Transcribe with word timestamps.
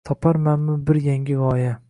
Toparmanmi 0.09 0.79
bir 0.89 1.01
yangi 1.11 1.39
g’oya 1.45 1.79